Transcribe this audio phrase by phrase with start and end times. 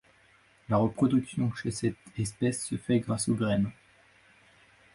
[0.67, 3.69] La reproduction chez cette espèce se fait grâce aux graines.